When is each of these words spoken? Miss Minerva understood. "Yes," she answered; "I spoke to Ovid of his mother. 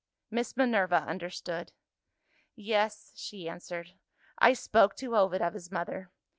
Miss 0.31 0.57
Minerva 0.57 1.03
understood. 1.03 1.71
"Yes," 2.55 3.11
she 3.15 3.47
answered; 3.47 3.93
"I 4.39 4.53
spoke 4.53 4.95
to 4.95 5.15
Ovid 5.15 5.43
of 5.43 5.53
his 5.53 5.71
mother. 5.71 6.09